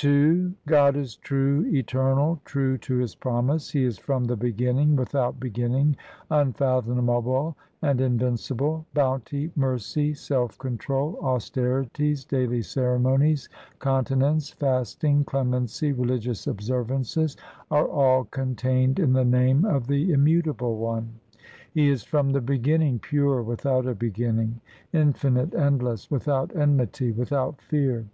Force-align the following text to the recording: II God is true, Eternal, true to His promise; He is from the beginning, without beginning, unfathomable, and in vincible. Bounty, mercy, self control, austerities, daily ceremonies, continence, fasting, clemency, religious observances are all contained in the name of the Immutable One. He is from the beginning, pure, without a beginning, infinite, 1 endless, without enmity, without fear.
II 0.00 0.54
God 0.68 0.96
is 0.96 1.16
true, 1.16 1.66
Eternal, 1.66 2.40
true 2.44 2.78
to 2.78 2.98
His 2.98 3.16
promise; 3.16 3.70
He 3.70 3.82
is 3.82 3.98
from 3.98 4.26
the 4.26 4.36
beginning, 4.36 4.94
without 4.94 5.40
beginning, 5.40 5.96
unfathomable, 6.30 7.56
and 7.82 8.00
in 8.00 8.16
vincible. 8.16 8.84
Bounty, 8.94 9.50
mercy, 9.56 10.14
self 10.14 10.56
control, 10.56 11.18
austerities, 11.20 12.24
daily 12.24 12.62
ceremonies, 12.62 13.48
continence, 13.80 14.50
fasting, 14.50 15.24
clemency, 15.24 15.90
religious 15.90 16.46
observances 16.46 17.36
are 17.68 17.88
all 17.88 18.22
contained 18.22 19.00
in 19.00 19.14
the 19.14 19.24
name 19.24 19.64
of 19.64 19.88
the 19.88 20.12
Immutable 20.12 20.76
One. 20.76 21.14
He 21.74 21.88
is 21.88 22.04
from 22.04 22.30
the 22.30 22.40
beginning, 22.40 23.00
pure, 23.00 23.42
without 23.42 23.84
a 23.88 23.96
beginning, 23.96 24.60
infinite, 24.92 25.52
1 25.54 25.60
endless, 25.60 26.08
without 26.08 26.54
enmity, 26.54 27.10
without 27.10 27.60
fear. 27.60 28.06